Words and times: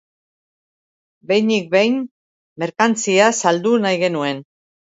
Behinik 1.31 1.67
behin 1.75 2.01
merkantzia 2.65 3.31
saldu 3.45 3.77
nahi 3.87 4.05
genuen. 4.09 4.45